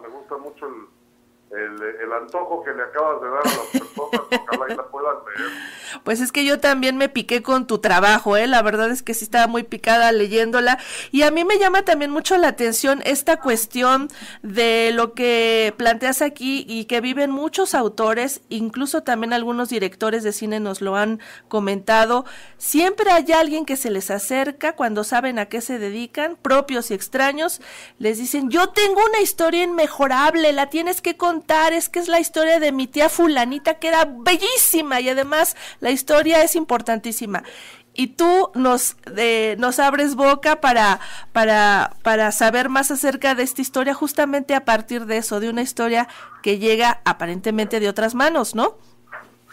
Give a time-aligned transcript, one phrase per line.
[0.00, 1.01] me gusta mucho el,
[1.52, 5.50] el, antojo que le acabas de dar a las personas, ojalá y la puedan leer.
[6.04, 8.46] Pues es que yo también me piqué con tu trabajo, ¿eh?
[8.46, 10.78] La verdad es que sí estaba muy picada leyéndola.
[11.10, 14.08] Y a mí me llama también mucho la atención esta cuestión
[14.42, 20.32] de lo que planteas aquí y que viven muchos autores, incluso también algunos directores de
[20.32, 22.24] cine nos lo han comentado.
[22.56, 26.94] Siempre hay alguien que se les acerca cuando saben a qué se dedican, propios y
[26.94, 27.60] extraños,
[27.98, 31.41] les dicen, yo tengo una historia inmejorable, la tienes que contar
[31.72, 35.90] es que es la historia de mi tía fulanita que era bellísima y además la
[35.90, 37.42] historia es importantísima.
[37.94, 38.96] Y tú nos,
[39.58, 40.98] nos abres boca para,
[41.32, 45.60] para, para saber más acerca de esta historia justamente a partir de eso, de una
[45.60, 46.08] historia
[46.42, 48.76] que llega aparentemente de otras manos, ¿no?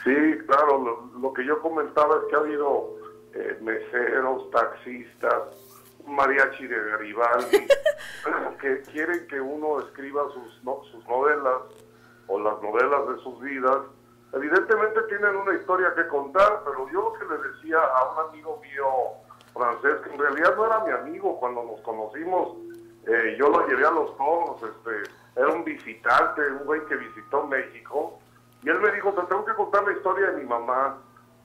[0.05, 0.15] Sí,
[0.47, 2.95] claro, lo, que yo comentaba es que ha habido
[3.33, 5.68] eh, meseros, taxistas,
[6.15, 7.67] mariachi de Garibaldi,
[8.61, 11.61] que quieren que uno escriba sus, sus novelas
[12.27, 13.77] o las novelas de sus vidas.
[14.33, 18.61] Evidentemente tienen una historia que contar, pero yo lo que le decía a un amigo
[18.61, 18.85] mío
[19.53, 22.57] francés, que en realidad no era mi amigo cuando nos conocimos,
[23.07, 27.47] eh, yo lo llevé a los toros, este, era un visitante, un güey que visitó
[27.47, 28.19] México,
[28.61, 30.97] y él me dijo, te tengo que contar la historia de mi mamá.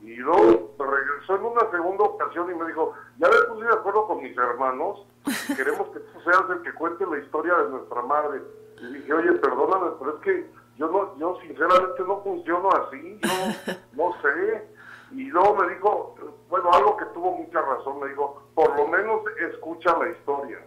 [0.05, 4.07] Y luego regresó en una segunda ocasión y me dijo, ya me puse de acuerdo
[4.07, 5.07] con mis hermanos,
[5.57, 8.43] queremos que tú seas el que cuente la historia de nuestra madre.
[8.83, 13.73] Y dije, oye, perdóname, pero es que yo no, yo sinceramente no funciono así, yo
[13.95, 14.69] no sé.
[15.13, 16.15] Y luego me dijo,
[16.51, 20.59] bueno, algo que tuvo mucha razón, me dijo, por lo menos escucha la historia,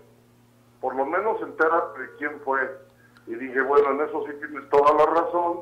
[0.81, 2.59] por lo menos entérate de quién fue.
[3.27, 5.59] Y dije, bueno, en eso sí tienes toda la razón.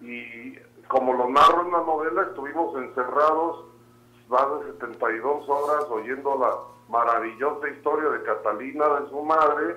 [0.00, 3.64] Y como lo narro en la novela, estuvimos encerrados
[4.28, 6.56] más de 72 horas oyendo la
[6.88, 9.76] maravillosa historia de Catalina, de su madre.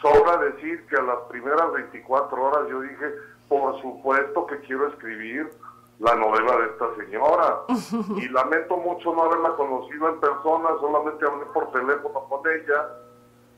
[0.00, 3.14] Sobra decir que a las primeras 24 horas yo dije,
[3.48, 5.50] por supuesto que quiero escribir
[5.98, 7.62] la novela de esta señora.
[8.20, 12.88] Y lamento mucho no haberla conocido en persona, solamente hablé por teléfono con ella.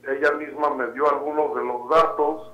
[0.07, 2.51] Ella misma me dio algunos de los datos,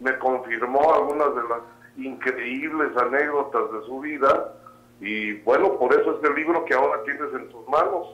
[0.00, 1.60] me confirmó algunas de las
[1.96, 4.52] increíbles anécdotas de su vida
[5.00, 8.08] y bueno, por eso es el libro que ahora tienes en tus manos.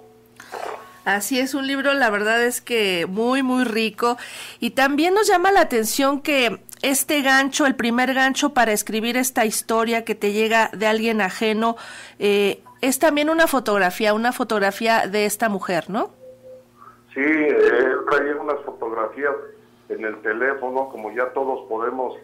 [1.05, 4.17] Así es, un libro la verdad es que muy, muy rico.
[4.61, 9.45] Y también nos llama la atención que este gancho, el primer gancho para escribir esta
[9.45, 11.77] historia que te llega de alguien ajeno,
[12.19, 16.11] eh, es también una fotografía, una fotografía de esta mujer, ¿no?
[17.15, 19.35] Sí, él traía unas fotografías
[19.89, 22.17] en el teléfono, como ya todos podemos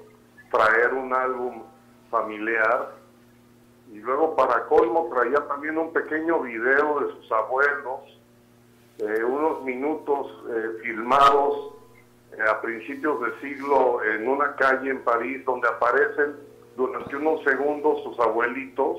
[0.51, 1.63] traer un álbum
[2.11, 2.93] familiar.
[3.93, 8.01] Y luego para colmo traía también un pequeño video de sus abuelos,
[8.99, 11.75] eh, unos minutos eh, filmados
[12.33, 16.37] eh, a principios de siglo en una calle en París donde aparecen
[16.77, 18.99] durante unos segundos sus abuelitos,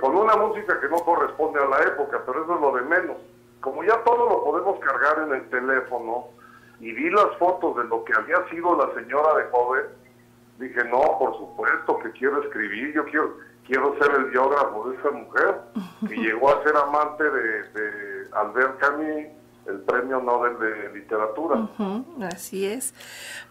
[0.00, 3.16] con una música que no corresponde a la época, pero eso es lo de menos.
[3.60, 6.28] Como ya todo lo podemos cargar en el teléfono,
[6.82, 9.84] y vi las fotos de lo que había sido la señora de joven,
[10.58, 13.36] dije, no, por supuesto que quiero escribir, yo quiero,
[13.66, 15.60] quiero ser el biógrafo de esa mujer,
[16.08, 21.68] que llegó a ser amante de, de Albert Camus el premio Nobel de Literatura.
[22.32, 22.94] así es.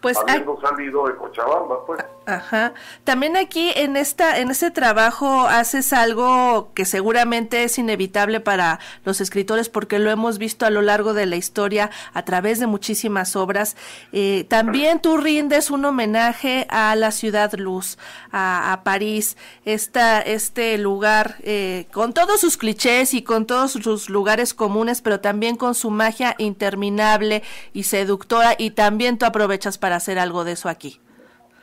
[0.00, 2.04] Pues habiendo salido de Cochabamba, pues.
[2.26, 2.74] Ajá.
[3.04, 9.20] También aquí en esta en este trabajo haces algo que seguramente es inevitable para los
[9.20, 13.34] escritores porque lo hemos visto a lo largo de la historia a través de muchísimas
[13.34, 13.76] obras.
[14.12, 17.98] Eh, también tú rindes un homenaje a la ciudad luz,
[18.30, 24.54] a, París, esta, este lugar eh, con todos sus clichés y con todos sus lugares
[24.54, 27.42] comunes, pero también con su magia interminable
[27.72, 31.00] y seductora y también tú aprovechas para hacer algo de eso aquí.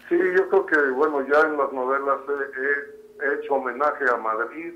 [0.08, 4.74] Sí, yo creo que, bueno, ya en las novelas he, hecho homenaje a Madrid,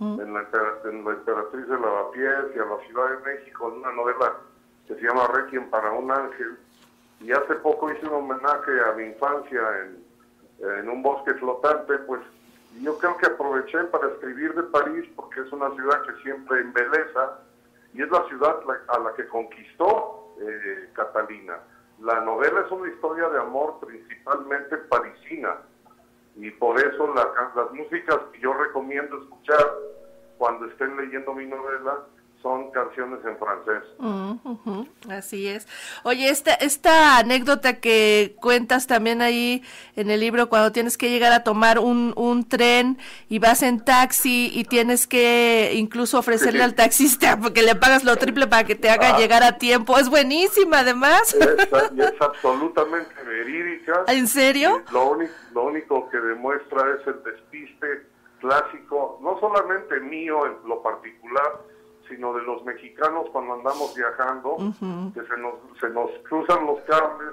[0.00, 0.46] en, la,
[0.84, 4.32] en, la, Emperatriz de Lavapiés y a la Ciudad de México, en una novela
[4.86, 6.56] que se llama Requiem para un ángel.
[7.20, 12.20] Y hace poco hice un homenaje a mi infancia en, en un bosque flotante, pues
[12.80, 17.40] yo creo que aproveché para escribir de París porque es una ciudad que siempre embeleza
[17.94, 21.58] y es la ciudad a la que conquistó eh, Catalina.
[22.00, 25.58] La novela es una historia de amor principalmente parisina
[26.36, 29.64] y por eso las músicas que yo recomiendo escuchar
[30.38, 32.06] cuando estén leyendo mi novela
[32.42, 33.82] son canciones en francés.
[35.10, 35.68] Así es.
[36.04, 39.62] Oye, esta, esta anécdota que cuentas también ahí
[39.96, 42.98] en el libro, cuando tienes que llegar a tomar un, un tren
[43.28, 48.16] y vas en taxi y tienes que incluso ofrecerle al taxista porque le pagas lo
[48.16, 49.18] triple para que te haga ah.
[49.18, 51.34] llegar a tiempo, es buenísima además.
[51.34, 54.04] Es, es absolutamente verídica.
[54.08, 54.82] ¿En serio?
[54.92, 58.06] Lo único, lo único que demuestra es el despiste
[58.40, 61.60] clásico, no solamente mío en lo particular,
[62.10, 64.56] sino de los mexicanos cuando andamos viajando,
[65.14, 67.30] que se nos, se nos cruzan los cables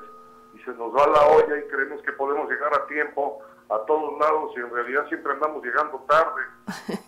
[0.55, 3.39] y se nos va la olla y creemos que podemos llegar a tiempo
[3.69, 6.41] a todos lados y en realidad siempre andamos llegando tarde.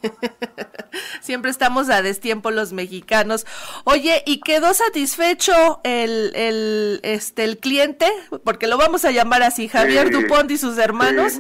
[1.22, 3.46] siempre estamos a destiempo los mexicanos.
[3.86, 8.08] Oye, ¿y quedó satisfecho el, el, este, el cliente?
[8.44, 11.34] Porque lo vamos a llamar así, Javier Dupont y sus hermanos.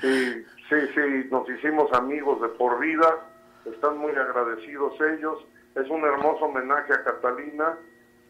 [0.00, 3.29] sí, sí, sí, nos hicimos amigos de por vida
[3.64, 5.38] están muy agradecidos ellos.
[5.74, 7.78] Es un hermoso homenaje a Catalina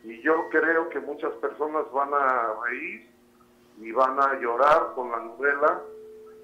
[0.05, 3.11] y yo creo que muchas personas van a reír
[3.79, 5.81] y van a llorar con la novela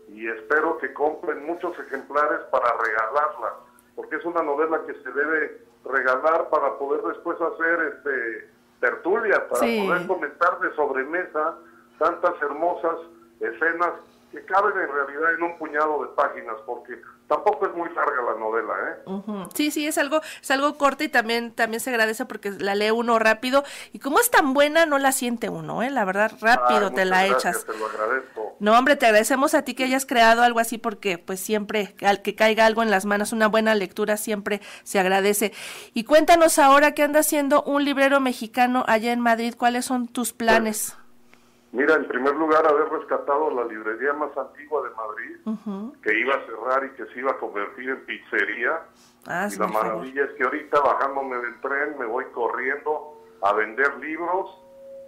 [0.08, 3.54] y espero que compren muchos ejemplares para regalarla,
[3.94, 8.50] porque es una novela que se debe regalar para poder después hacer este
[8.80, 11.56] tertulia, para poder comentar de sobremesa
[11.98, 12.98] tantas hermosas
[13.40, 13.92] escenas
[14.30, 18.38] que caben en realidad en un puñado de páginas, porque tampoco es muy larga la
[18.38, 19.46] novela, ¿eh?
[19.54, 22.90] Sí, sí, es algo, es algo corta y también, también se agradece porque la lee
[22.90, 25.90] uno rápido y como es tan buena no la siente uno, ¿eh?
[25.90, 27.64] La verdad, rápido te la echas.
[27.64, 28.56] Te lo agradezco.
[28.60, 32.22] No, hombre, te agradecemos a ti que hayas creado algo así porque pues siempre al
[32.22, 35.52] que caiga algo en las manos, una buena lectura siempre se agradece.
[35.94, 40.32] Y cuéntanos ahora qué anda haciendo un librero mexicano allá en Madrid, ¿cuáles son tus
[40.32, 40.96] planes?
[41.76, 46.46] Mira, en primer lugar, haber rescatado la librería más antigua de Madrid, que iba a
[46.46, 48.80] cerrar y que se iba a convertir en pizzería.
[49.26, 53.94] Ah, y la maravilla es que ahorita, bajándome del tren, me voy corriendo a vender
[53.98, 54.58] libros,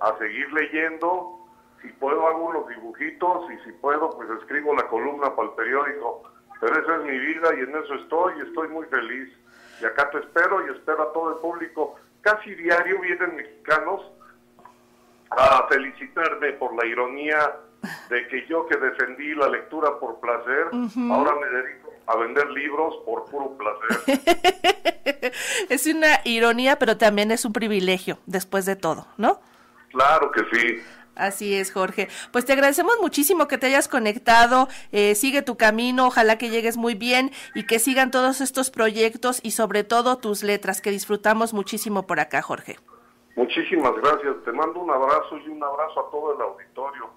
[0.02, 1.38] a seguir leyendo.
[1.80, 6.24] Si puedo, hago los dibujitos y si puedo, pues escribo la columna para el periódico.
[6.60, 9.32] Pero esa es mi vida y en eso estoy y estoy muy feliz.
[9.80, 11.94] Y acá te espero y espero a todo el público.
[12.20, 14.02] Casi diario vienen mexicanos
[15.30, 17.52] a felicitarme por la ironía
[18.10, 20.66] de que yo que defendí la lectura por placer,
[21.10, 25.32] ahora me dedico a vender libros por puro placer.
[25.68, 29.40] es una ironía, pero también es un privilegio, después de todo, ¿no?
[29.90, 30.82] Claro que sí.
[31.14, 32.08] Así es, Jorge.
[32.30, 34.68] Pues te agradecemos muchísimo que te hayas conectado.
[34.92, 39.40] Eh, sigue tu camino, ojalá que llegues muy bien y que sigan todos estos proyectos
[39.42, 42.78] y sobre todo tus letras, que disfrutamos muchísimo por acá, Jorge.
[43.38, 44.34] Muchísimas gracias.
[44.44, 47.08] Te mando un abrazo y un abrazo a todo el auditorio.